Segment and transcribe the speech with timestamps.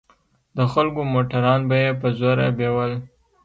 [0.57, 2.91] د خلکو موټران به يې په زوره بيول.